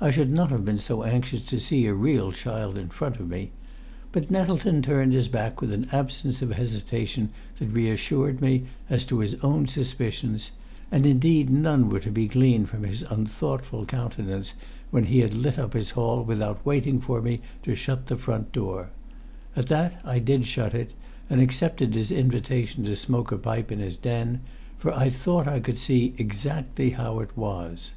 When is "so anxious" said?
0.78-1.42